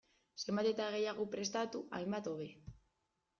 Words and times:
Zenbat 0.45 0.69
eta 0.69 0.87
gehiago 0.95 1.25
prestatu, 1.35 1.83
hainbat 1.99 2.31
hobe. 2.33 2.49